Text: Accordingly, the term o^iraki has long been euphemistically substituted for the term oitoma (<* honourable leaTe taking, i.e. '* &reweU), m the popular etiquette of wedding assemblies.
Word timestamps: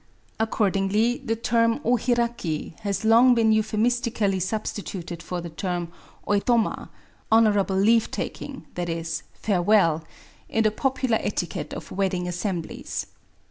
Accordingly, 0.39 1.19
the 1.23 1.35
term 1.35 1.77
o^iraki 1.81 2.75
has 2.79 3.05
long 3.05 3.35
been 3.35 3.51
euphemistically 3.51 4.39
substituted 4.39 5.21
for 5.21 5.41
the 5.41 5.49
term 5.51 5.91
oitoma 6.27 6.89
(<* 7.09 7.31
honourable 7.31 7.75
leaTe 7.75 8.09
taking, 8.09 8.65
i.e. 8.75 8.85
'* 8.85 9.43
&reweU), 9.43 10.03
m 10.49 10.63
the 10.63 10.71
popular 10.71 11.19
etiquette 11.21 11.71
of 11.75 11.91
wedding 11.91 12.27
assemblies. 12.27 13.05